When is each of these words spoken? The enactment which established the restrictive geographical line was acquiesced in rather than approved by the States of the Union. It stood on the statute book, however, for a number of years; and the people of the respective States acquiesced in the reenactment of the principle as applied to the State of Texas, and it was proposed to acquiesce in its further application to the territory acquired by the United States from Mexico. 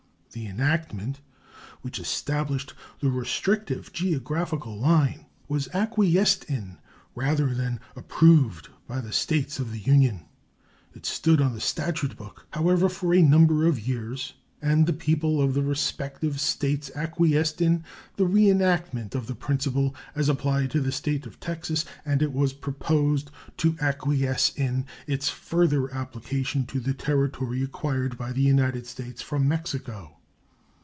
The 0.33 0.47
enactment 0.47 1.19
which 1.81 1.99
established 1.99 2.73
the 3.01 3.09
restrictive 3.11 3.91
geographical 3.91 4.79
line 4.79 5.25
was 5.49 5.67
acquiesced 5.73 6.45
in 6.45 6.77
rather 7.15 7.53
than 7.53 7.81
approved 7.97 8.69
by 8.87 9.01
the 9.01 9.11
States 9.11 9.59
of 9.59 9.73
the 9.73 9.79
Union. 9.79 10.21
It 10.93 11.05
stood 11.05 11.41
on 11.41 11.51
the 11.53 11.59
statute 11.59 12.15
book, 12.15 12.47
however, 12.51 12.87
for 12.87 13.13
a 13.13 13.21
number 13.21 13.67
of 13.67 13.77
years; 13.85 14.31
and 14.61 14.87
the 14.87 14.93
people 14.93 15.41
of 15.41 15.53
the 15.53 15.63
respective 15.63 16.39
States 16.39 16.89
acquiesced 16.95 17.59
in 17.59 17.83
the 18.15 18.25
reenactment 18.25 19.13
of 19.15 19.27
the 19.27 19.35
principle 19.35 19.93
as 20.15 20.29
applied 20.29 20.71
to 20.71 20.79
the 20.79 20.93
State 20.93 21.25
of 21.25 21.41
Texas, 21.41 21.83
and 22.05 22.21
it 22.21 22.31
was 22.31 22.53
proposed 22.53 23.31
to 23.57 23.75
acquiesce 23.81 24.53
in 24.55 24.85
its 25.07 25.27
further 25.27 25.93
application 25.93 26.65
to 26.67 26.79
the 26.79 26.93
territory 26.93 27.61
acquired 27.61 28.17
by 28.17 28.31
the 28.31 28.41
United 28.41 28.87
States 28.87 29.21
from 29.21 29.45
Mexico. 29.45 30.15